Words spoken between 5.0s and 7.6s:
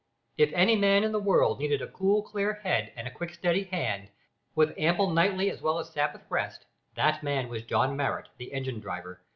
nightly as well as Sabbath rest, that man